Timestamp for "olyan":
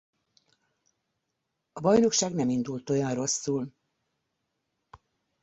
2.89-3.13